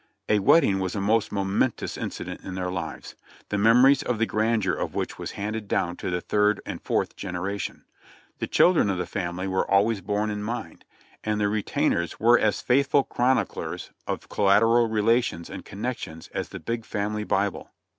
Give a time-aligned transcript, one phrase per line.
[0.27, 3.13] A wedding was a most momentous incident in their lives,
[3.49, 7.15] the memories of the grandeur of which was handed down to the third and fourth
[7.15, 7.85] generation.
[8.39, 10.85] The children of the family were always borne in mind,
[11.23, 16.59] and the retainers were as faithful chron iclers of collateral relations and connections as the
[16.59, 17.69] big family Bible.